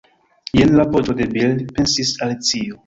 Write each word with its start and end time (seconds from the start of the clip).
"jen 0.59 0.73
la 0.79 0.87
voĉo 0.95 1.17
de 1.21 1.29
Bil," 1.37 1.55
pensis 1.79 2.19
Alicio. 2.29 2.79